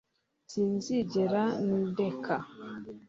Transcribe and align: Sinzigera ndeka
Sinzigera 0.51 1.43
ndeka 1.87 2.35